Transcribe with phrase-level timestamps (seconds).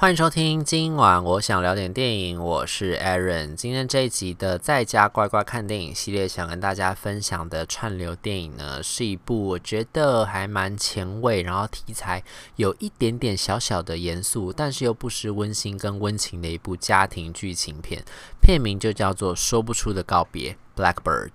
[0.00, 3.56] 欢迎收听，今晚我想聊点电影，我是 Aaron。
[3.56, 12.22] 今天这一集的在家乖乖看电影系列，想跟大家分享的串流电影呢，是一部我觉得还蛮前卫，然后题材
[12.54, 18.04] 有一点点小小的严肃，但是又不失温馨跟温情的一部家庭剧情片。
[18.40, 21.32] 片名就叫做《说不出的告别》（Blackbird）。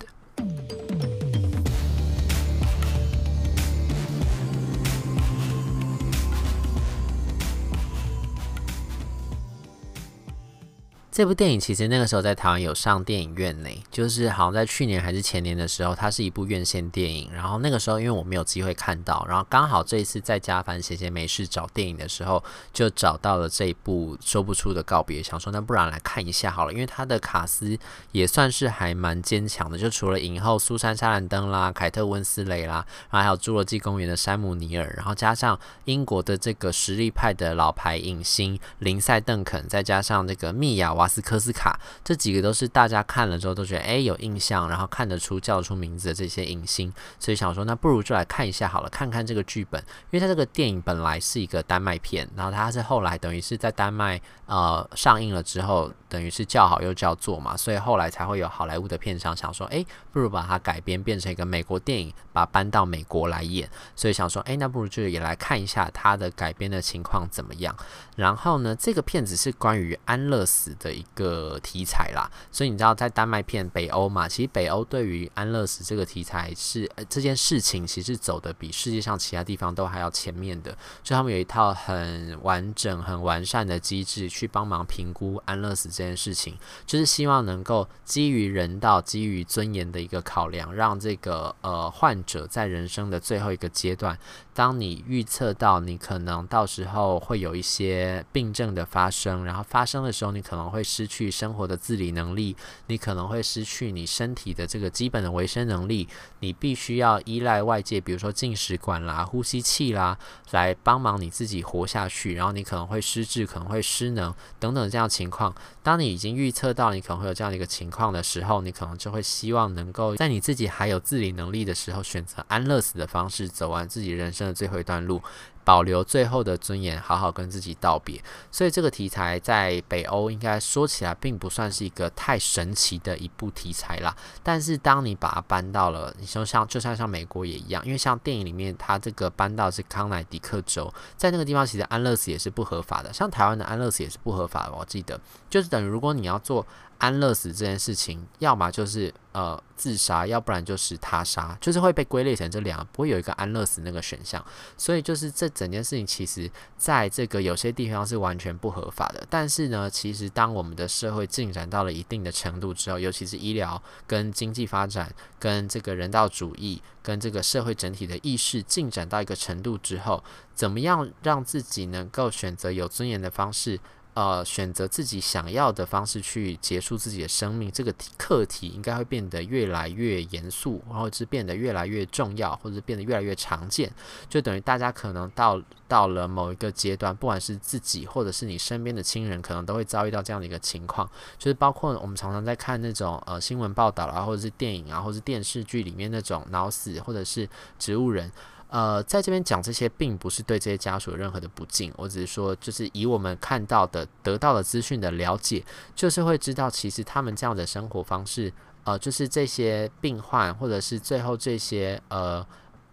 [11.13, 17.30] 这部电影其实那个时候在台湾有上电影院呢，就是好像在去年还是前年的时候，它是一部院线电影。
[17.31, 27.77] 然后那个时候因为我没有机会看到，然后刚好这一次在家反正闲闲没事找电影的时候，就找到了这一部说不出的告别，想说那不然来看一下好了，因为它的卡司
[28.12, 41.02] 也算是还蛮坚强的，就除了影后苏珊·莎兰登啦、凯特温斯蕾啦，然后还有侏罗纪公园的山姆尼尔，然后加上英国的这个实力派的老牌影星林赛·邓肯，再加上这个蜜亚瓦。
[41.03, 49.81] 瓦斯科斯卡这几个都是大家看了之后都觉得哎有印象，然后看得出叫出名字的这些影星，所以想说那不如就来看一下好了，看看这个剧本，
[50.12, 67.75] 因为它这个电影本来是一个丹麦片，然后它是后来等于是在丹麦呃上映了之后，等于是叫好又叫座嘛，所以后来才会有好莱坞的片商想说哎不如把它改编变成一个美国电影，把它搬到美国来演，所以想说哎那不如就也来看一下它的改编的情况怎么样。
[68.16, 70.93] 然后呢，这个片子是关于安乐死的。
[70.94, 80.72] 一个题材啦，所以你知道，在丹麦片北欧嘛，其实北欧对于安乐死这个题材是、呃、这件事情，其实走的比世界上其他地方都还要前面的，
[81.03, 86.56] 所以他们有一套很完整、很完善的机制去帮忙评估安乐死这件事情，
[86.86, 94.16] 就是希望能够基于人道、基于尊严的一个考量，让这个呃患者在人生的最后一个阶段，
[94.53, 100.82] 当你预测到你可能到时候会有一些病症的发生，然后发生的时候你可能会。
[100.84, 102.56] 失去生活的自理能力，
[102.88, 106.07] 你可能会失去你身体的这个基本的维生能力，
[106.40, 110.18] 你必须要依赖外界，比如说进食管啦、呼吸器啦，
[110.52, 112.34] 来帮忙你自己活下去。
[112.35, 115.53] 然后你可能会失智，可能会失能等等这样情况。
[115.81, 125.22] 当你已经预测到你可能会有这样的一个情况的时候，你可能就会希望能够在你自己还有自理能力的时候，选择安乐死的方式，走完自己人生的最后一段路。
[125.63, 128.22] 保留最后的尊严，好好跟自己道别。
[128.51, 134.16] 所以这个题材在北欧应该说起来并不算是一个太神奇的一部题材啦。
[134.41, 144.73] 但是当你把它搬到了，你说像就像像美国也一样，因为像电影里面它这个搬到是康乃狄克州，在那个地方其实安乐死也是不合法的，像台湾的安乐死也是不合法的。
[144.73, 145.19] 我记得
[145.50, 146.66] 就是等于如果你要做。
[146.98, 154.44] 安乐死这件事情，要么就是呃自杀，要不然就是他杀，就是会被归类成这两个，不会有一个安乐死那个选项。
[154.78, 159.26] 所以就是这整件事情，其实在这个有些地方是完全不合法的。
[159.30, 173.80] 但是呢，其实当我们的社会进展到了一定的程度之后，尤其是医疗跟经济发展，跟这个人道主义，跟这个社会整体的意识进展到一个程度之后，怎么样让自己能够选择有尊严的方式？
[174.16, 183.91] 呃，选择自己想要的方式去结束自己的生命，这个课题应该会变得越来越严肃，然后是变得越来越重要，或者是变得越来越常见。
[184.29, 191.09] 就等于大家可能到到了某一个阶段，不管是自己或者是你身边的亲人，可能都会遭遇到这样的一个情况。
[191.40, 198.31] 就是包括我们常常在看那种呃新闻报道啊，或者是电影啊，或者是电视剧里面那种脑死或者是植物人。
[198.73, 205.63] 呃，在这边讲这些，并不是对这些家属有任何的不敬，我只是说，就是以我们看到的、得到的资讯的了解，
[205.95, 208.51] 就是会知道，其实他们这样的生活方式，
[208.84, 212.45] 呃，就是这些病患，或者是最后这些呃。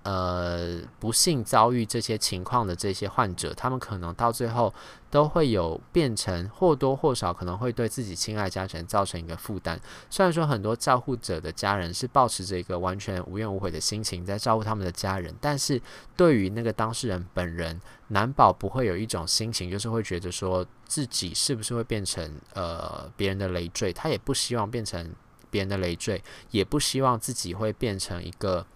[0.03, 4.72] 呃，不幸遭遇这些情况的这些患者，他们可能到最后
[5.11, 9.78] 都会有变成或多或少可能会对自己亲爱家人造成一个负担。
[10.09, 15.78] 虽然说很多照顾者的家人是抱持着一个完全无怨无悔的心情在照顾他们的家人，但是
[16.16, 17.78] 对于那个当事人本人，
[18.09, 23.92] 难保不会有一种心情，就是会觉得说自己是不是会变成呃别人的累赘。
[23.92, 25.15] 他也不希望变成
[25.51, 28.66] 别人的累赘，也不希望自己会变成一个。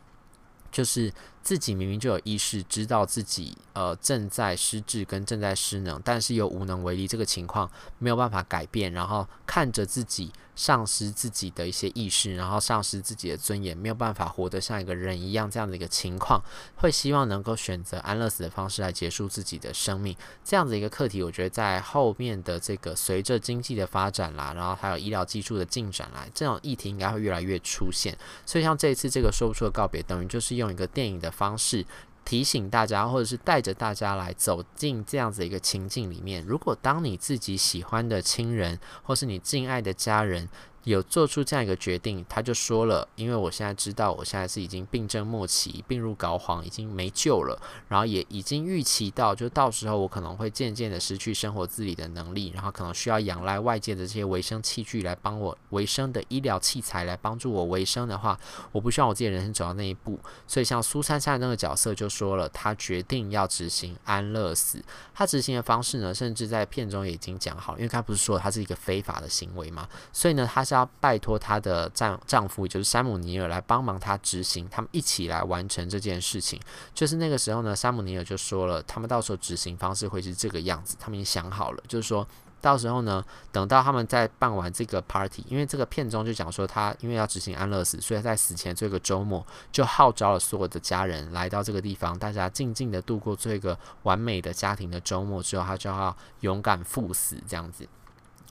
[0.74, 1.10] 就是
[1.44, 16.43] 自己明明就有意识，知道自己呃正在失智跟正在失能，但是又无能为力，这个情况没有办法改变，然后看着自己丧失自己的一些意识，然后丧失自己的尊严，没有办法活得像一个人一样，这样的一个情况，
[16.76, 28.17] 会希望能够选择安乐死的方式来结束自己的生命，这样子一个课题，我觉得在后面的这个随着经济的发展啦，然后还有医疗技术的进展来，这种议题应该会越来越出现。
[28.46, 31.84] 所以像这一次这个说不出的告别，等于就是用一个电影的方式。
[32.25, 36.42] 提醒大家，或者是带着大家来走进这样子一个情境里面。
[36.46, 40.48] 如果当你自己喜欢的亲人，或是你敬爱的家人，
[40.84, 47.58] 有做出这样一个决定，他就说了，因为我现在知道，我现在是已经病症末期，病入膏肓，已经没救了，
[47.88, 58.38] 然后也已经预期到，就到时候我可能会渐渐的失去生活自理的能力，然后可能需要仰赖外界的这些维生器具来帮我维生的医疗器材来帮助我维生的话，
[58.70, 64.84] 我不希望我自己人生走到那一步，所以像苏珊珊那个角色就说了，他决定要执行安乐死，
[65.14, 70.73] 他执行的方式呢，甚至在片中也已经讲好，因为他不是说他是一个非法的行为嘛，所以呢，他是。
[70.74, 76.60] 要拜托她的丈丈夫，也就是山姆尼尔来帮忙她执行，他们一起来完成这件事情。
[76.94, 82.26] 就是那个时候呢，山姆尼尔就说了，他们到时候执行方式会是这个样子，他们已经想好了，就是说
[82.60, 83.22] 到时候呢，
[83.52, 97.86] 等到他们在办完这个 party，因为这个片中就讲说他因为要执行安乐死，所以在死前这个周末就号召了所有的家人来到这个地方，大家静静的度过这个完美的家庭的周末之后，他就要勇敢赴死这样子。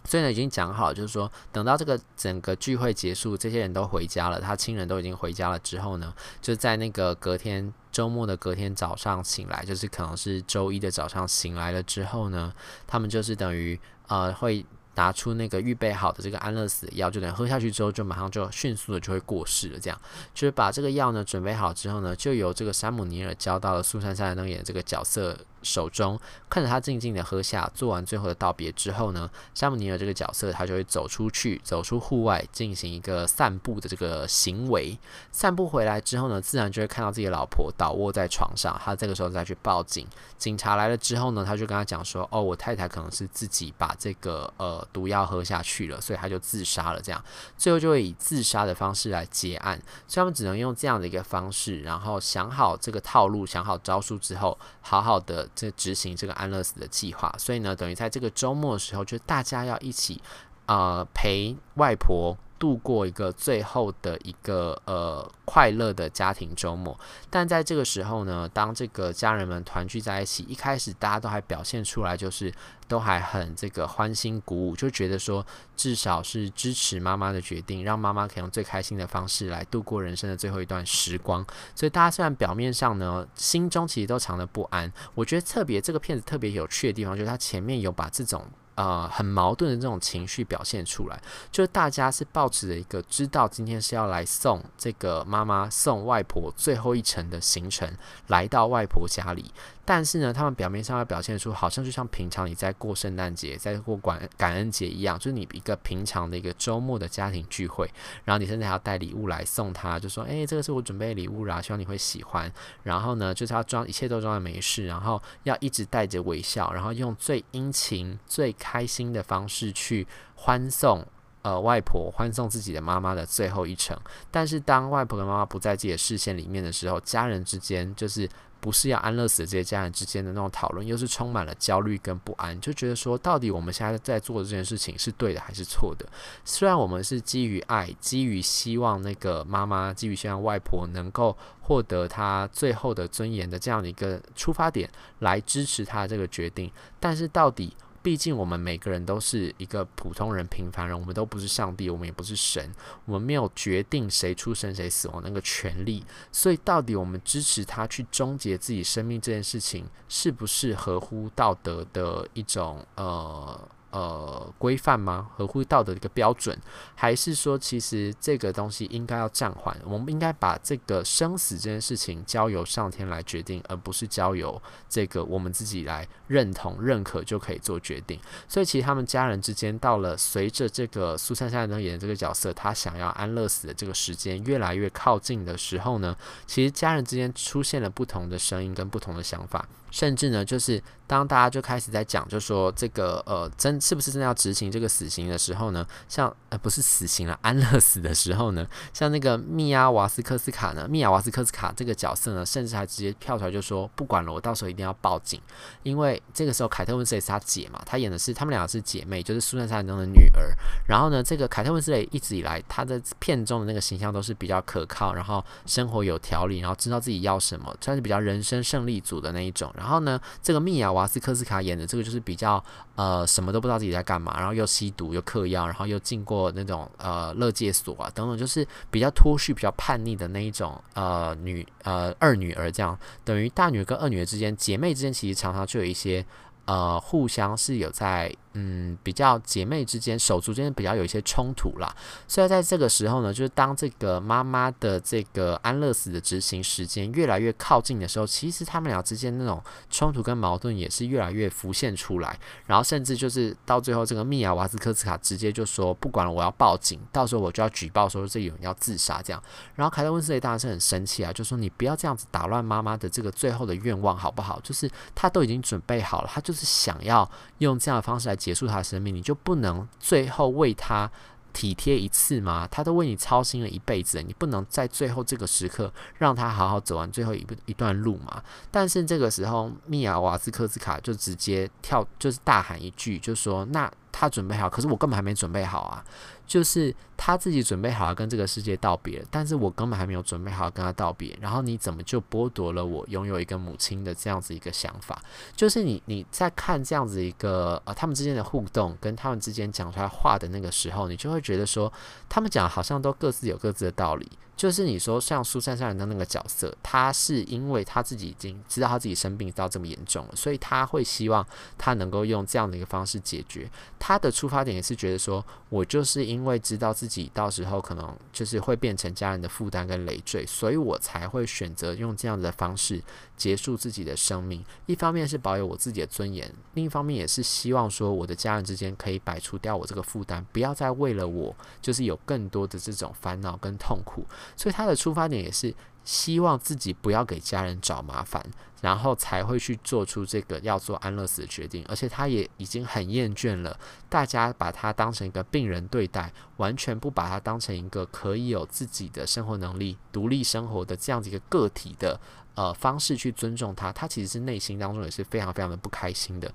[0.06, 12.54] 所以呢，已经讲好，就是说，等到这个整个聚会结束，这些人都回家了，他亲人都已经回家了之后呢，就在那个隔天周末的隔天早上醒来，就是可能是周一的早上醒来了之后呢，
[12.86, 14.66] 他们就是等于呃会
[14.96, 19.80] 拿出那个预备好的这个安乐死药，就等喝下去之后，就马上就迅速的就会过世了。
[19.80, 20.02] 这样
[20.34, 25.38] 就是把这个药呢准备好之后呢，就由这个山姆尼尔交到了苏珊珊那演这个角色。
[25.64, 26.20] 手中
[26.50, 34.98] 看着他静静的喝下，做完最后的道别之后呢，山姆尼尔这个角色他就会走出去，走出户外进行一个散步的这个行为。
[35.32, 38.80] 散步回来之后呢，自然就会看到自己老婆倒卧在床上。
[38.84, 40.08] 他这个时候再去报警，
[40.38, 47.24] 警察来了之后呢，他就跟他讲说：“哦，我太太可能是自己把这个呃毒药喝下去了，所以他就自杀了。”这样
[47.58, 49.82] 最后就会以自杀的方式来结案。
[50.08, 55.48] 所以他们只能用这样的一个方式，然后想好这个套路，想好招数之后，好好的。
[55.56, 60.22] 在执行这个安乐死的计划，所以呢，等于在这个周末的时候，就大家要一起，
[60.66, 66.98] 呃，陪外婆度过一个最后的一个呃快乐的家庭周末。
[67.30, 72.54] 但在这个时候呢，当这个家人们团聚在一起，一开始大家都还表现出来就是。
[72.86, 75.44] 都还很这个欢欣鼓舞，就觉得说
[75.76, 81.44] 至少是支持妈妈的决定，让妈妈可以用最开心的方式来度过人生的最后一段时光。
[81.74, 84.92] 所以大家虽然表面上呢，心中其实都藏着不安。
[85.16, 88.46] 我觉得特别这个片子特别有趣的地方，就是它前面有把这种。
[88.76, 91.22] 呃，很矛盾的这种情绪表现出来，
[91.52, 97.96] 就是大家是抱持着一个知道今天是要来送这个妈妈送外婆最后一程的行程，
[98.28, 99.52] 来到外婆家里。
[99.86, 107.90] 但是呢，他们表面上要表现出好像就像平常你在过圣诞节、在过感感恩节一样，就是你一个平常的一个周末的家庭聚会，
[108.24, 112.50] 然后你甚至还要带礼物来送她，就说：“诶，这个是我准备的礼物啦，希望你会喜欢。”
[112.84, 121.06] 然后呢，就是要装一切都装的没事，然后要一直带着微笑，然后用最殷勤、最开心的方式去欢送
[121.42, 124.00] 呃外婆，欢送自己的妈妈的最后一程。
[124.32, 128.30] 但是当外婆跟妈妈不在自己的视线里面的时候，家人之间就是
[128.64, 136.08] 不是要安乐死这些家人之间的那种讨论，又是充满了焦虑跟不安，就觉得说到底我们现在在做的这件事情是对的还是错的？
[136.46, 144.90] 虽然我们是基于爱，基于希望那个妈妈，基于希望外婆能够获得她最后的尊严的这样的一个出发点
[145.20, 146.72] 来支持她这个决定，
[147.02, 147.76] 但是到底。
[148.04, 152.70] 毕竟我们每个人都是一个普通人、平凡人，我们都不是上帝，我们也不是神，
[153.06, 156.04] 我们没有决定谁出生谁死亡那个权利。
[156.32, 163.68] 所以，到底我们支持他去终结自己生命这件事情，是不是合乎道德的一种呃？
[163.94, 165.30] 呃，规范吗？
[165.38, 166.58] 合乎道德的一个标准，
[166.96, 169.78] 还是说，其实这个东西应该要暂缓？
[169.86, 174.60] 我们应该把这个生死这件事情交由上天来决定，而不是交由
[174.90, 178.20] 这个我们自己来认同、认可就可以做决定。
[178.48, 189.64] 所以，其实他们家人之间，到了随着这个苏珊珊能演的这个角色，他想要安乐死的这个时间越来越靠近的时候呢，其实家人之间出现了不同的声音跟不同的想法。
[189.94, 195.86] 甚至呢，就是当大家就开始在讲，就说这个呃，真是不是真的要执行这个死刑的时候呢？
[196.10, 198.68] 像呃，不是死刑了，安乐死的时候呢？
[198.92, 205.40] 像那个密亚瓦斯科斯卡呢，密亚瓦斯科斯卡这个角色呢，甚至还直接跳出来就说，不管了，我到时候一定要报警，
[205.84, 210.58] 因为这个时候凯特温丝蕾是他姐嘛，他演的是他们两个是姐妹，就是苏珊珊中的女儿。
[210.88, 219.72] 然后呢，这个凯特温丝蕾一直以来她的片中的那个形象都是比较可靠，然后生活有条理，然后知道自己要什么，算是比较人生胜利组的那一种。
[219.84, 222.64] 然后呢，这个密亚瓦斯科斯卡演的这个就是比较
[222.96, 236.26] 呃什么都不知道自己在干嘛，然后又吸毒又嗑药，然后又进过那种呃乐戒所啊等等，就是比较脱序、比较叛逆的那一种呃女呃二女儿这样，等于大女儿跟二女儿之间姐妹之间其实常常就有一些
[236.64, 238.34] 呃互相是有在。
[238.56, 241.92] 嗯，比较姐妹之间手足之间比较有一些冲突啦，
[242.28, 259.42] 所以在这个时候呢，就是当这个妈妈的这个安乐死的执行时间越来越靠近的时候，其实他们俩之间那种冲突跟矛盾也是越来越浮现出来，然后甚至就是到最后，这个密娅瓦斯科斯卡直接就说，不管了，我要报警，到时候我就要举报说这有人要自杀这样，
[259.74, 264.60] 然后凯特温斯雷当然是很生气啊，就说你不要这样子打乱妈妈的这个最后的愿望好不好？
[264.62, 268.38] 就是他都已经准备好了，他就是想要用这样的方式来。
[268.44, 271.10] 结束他的生命，你就不能最后为他
[271.54, 272.68] 体贴一次吗？
[272.70, 278.44] 他都为你操心了一辈子，你不能在最后这个时刻让他好好走完最后一一段路吗？
[278.70, 286.06] 但是这个时候，米娅瓦斯科斯卡就直接跳，就是大喊一句，就说：“那他准备好，可是我根本还没准备好啊！”
[286.46, 291.36] 就是他自己准备好要跟这个世界道别，但是我根本还没有准备好跟他道别。
[291.42, 295.20] 然后你怎么就剥夺了我拥有一个母亲的这样子一个想法？
[295.56, 301.92] 就是你你在看这样子一个呃他们之间的互动，跟他们之间讲出来话的那个时候，你就会觉得说，
[302.30, 304.30] 他们讲好像都各自有各自的道理。
[304.56, 311.46] 就是你说像苏珊·莎兰的那个角色，他是因为他自己已经知道他自己生病到这么严重了，所以他会希望
[311.78, 313.70] 他能够用这样的一个方式解决。
[314.00, 323.02] 他的出发点也是觉得说，我就是因为知道自己到时候可能就是会变成家人的负担跟累赘，所以我才会选择用这样的方式
[323.36, 324.64] 结束自己的生命。
[324.86, 334.26] 一方面是保有我自己的尊严，另一方面也是希望说我的家人之间可以摆除掉我这个负担，不要再为了我就是有更多的这种烦恼跟痛苦。
[334.56, 335.74] 所以他的出发点也是
[336.04, 338.46] 希望自己不要给家人找麻烦，
[338.82, 341.86] 然后才会去做出这个要做安乐死的决定。
[341.88, 352.20] 而且他也已经很厌倦了大家把他当成一个病人对待，完全不把他当成一个可以有自己的生活能力、独立生活的这样子一个个体的
[352.56, 353.92] 呃方式去尊重他。
[353.94, 356.52] 他其实是内心当中也是非常非常的不开心的。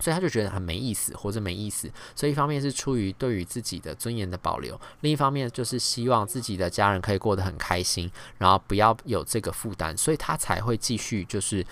[0.00, 1.90] 所以他就觉得很没意思，活着没意思。
[2.16, 11.64] 所以一方面是出于对于自己的尊严的保留，另一方面就是希望自己的家人可以过得很开心，然后不要有这个负担，所以他才会继续就是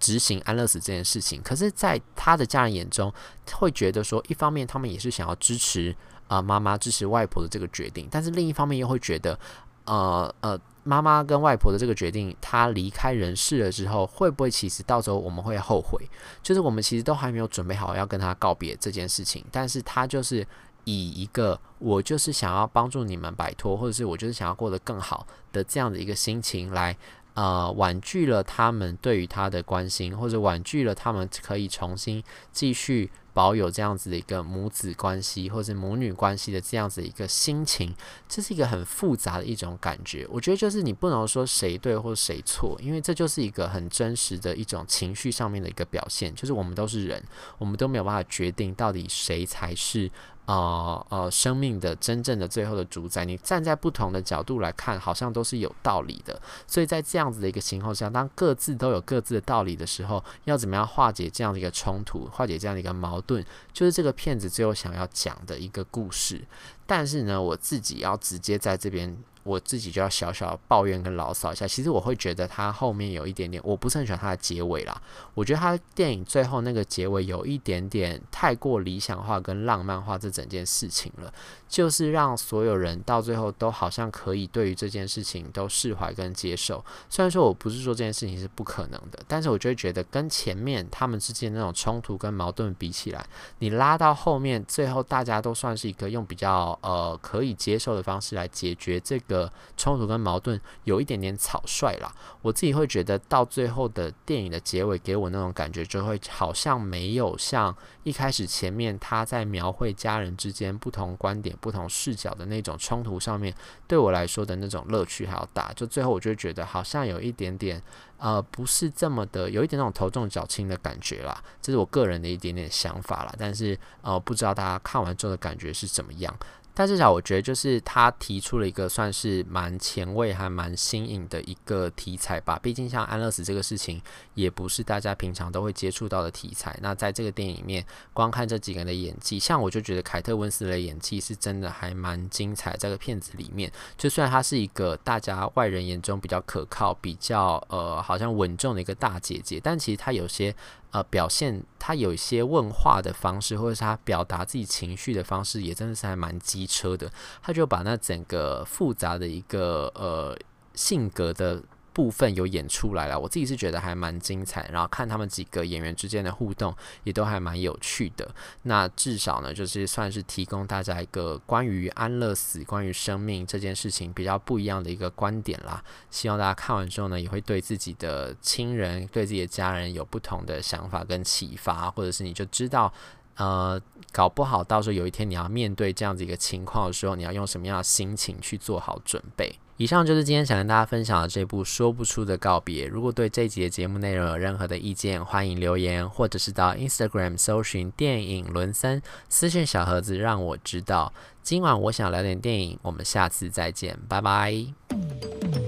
[0.00, 1.40] 执行安乐死这件事情。
[1.42, 3.12] 可是，在他的家人眼中，
[3.52, 5.94] 会觉得说，一方面他们也是想要支持
[6.28, 9.38] 啊妈妈、支持外婆的这个决定，但是另一方面又会觉得，
[9.84, 10.60] 呃呃。
[10.86, 15.98] 妈妈跟外婆的这个决定，她离开人世了之后，会不会其实到时候我们会后悔？
[16.42, 20.46] 就是我们其实都还没有准备好要跟她告别这件事情，但是她就是
[20.84, 26.94] 以一个我就是想要帮助你们摆脱，或者是我就是想要过得更好的这样的一个心情来，
[27.32, 32.22] 呃，婉拒了他们对于她的关心，或者婉拒了他们可以重新
[32.52, 33.10] 继续。
[33.34, 37.94] 保有这样子的一个母子关系或者母女关系的这样子一个心情，
[38.26, 40.26] 这是一个很复杂的一种感觉。
[40.30, 46.34] 我觉得就是你不能说谁对或谁错，因为这就是一个很真实的一种情绪上面的一个表现。
[46.34, 47.22] 就是我们都是人，
[47.58, 50.10] 我们都没有办法决定到底谁才是。
[50.46, 56.38] 呃呃，生命的真正的最后的主宰，你站在不同的角度来看，好像都是有道理的。
[56.66, 66.42] 所以在这样子的一个情况下，当各自都有各自的道理的时候，要怎么样化解这样的一个冲突，化解这样的一个矛盾，就是这个骗子最后想要讲的一个故事。
[66.86, 69.16] 但是呢，我自己要直接在这边。
[69.44, 75.02] 我自己就要小小抱怨跟牢骚一下，其实我会觉得他后面有一点点，我不是很喜欢他的结尾啦。
[75.34, 81.30] 我觉得他电影最后那个结尾有一点点太过理想化跟浪漫化这整件事情了，
[81.68, 86.82] 就是让所有人到最后都好像可以对于这件事情都释怀跟接受。
[87.10, 93.22] 虽然说我不是说这件事情是不可能的，但是我就会觉得跟前面他们之间那种冲突跟矛盾比起来，
[93.58, 99.33] 你拉到后面最后大家都算是一个用比较呃可以接受的方式来解决这个。
[99.34, 107.74] 的冲突跟矛盾有一点点草率啦，我自己会觉得到最后的电影的结尾给我那种感觉，就会好像没有像
[108.04, 113.52] 一开始前面他在描绘家人之间不同观点、不同视角的那种冲突上面，
[113.88, 115.72] 对我来说的那种乐趣还要大。
[115.74, 117.82] 就最后我就觉得好像有一点点
[118.18, 123.34] 呃不是这么的，有一点那种头重脚轻的感觉啦，这是我个人的一点点想法啦。
[123.38, 126.34] 但是呃不知道大家看完之后的感觉是怎么样。
[126.74, 132.58] 但至少我觉得，就是他提出了一个算是蛮前卫还蛮新颖的一个题材吧。
[132.62, 134.02] 毕竟像安乐死这个事情，
[134.34, 136.76] 也不是大家平常都会接触到的题材。
[136.82, 142.76] 那在这个电影里面，光看这几个人的演技，像我就觉得凯特温斯的演技是真的还蛮精彩。
[142.76, 150.54] 这个片子里面，就算她是一个大家外人眼中比较可靠、比较呃好像稳重的一个大姐姐，但其实她有些。
[150.94, 157.10] 呃，表现他有一些问话的方式，或者是他表达自己情绪的方式，也真的是还蛮机车的。
[157.42, 160.38] 他就把那整个复杂的一个呃
[160.74, 161.62] 性格的。
[161.94, 168.28] 部分有演出来了，我自己是觉得还蛮精彩，然后看他们几个演员之间的互动也都还蛮有趣的。
[168.62, 175.82] 那至少呢，就是算是提供大家一个关于安乐死、关于生命这件事情比较不一样的一个观点啦。
[176.10, 182.92] 希望大家看完之后呢，也会对自己的亲人、对自己的家人有不同的想法跟启发，或者是你就知道，
[183.36, 183.80] 呃，
[184.12, 189.58] 搞不好到时候有一天你要面对这样子一个情况的时候，你要用什么样的心情去做好准备。
[189.76, 192.86] 以上就是今天想跟大家分享的这部说不出的告别。
[192.86, 201.12] 如果对这集的节目内容有任何的意见，欢迎留言，或者是到 Instagram 搜寻电影伦森私讯小盒子让我知道。
[201.42, 205.63] 今晚我想聊点电影，我们下次再见，拜拜。